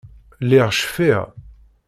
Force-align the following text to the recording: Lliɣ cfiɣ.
Lliɣ 0.43 0.67
cfiɣ. 0.79 1.23